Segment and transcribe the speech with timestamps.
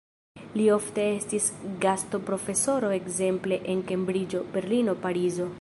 [0.59, 1.49] Li ofte estis
[1.85, 5.49] gastoprofesoro ekzemple en Kembriĝo, Berlino, Parizo.